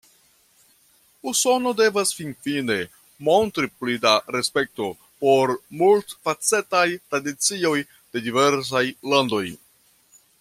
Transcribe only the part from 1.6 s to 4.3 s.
devas finfine montri pli da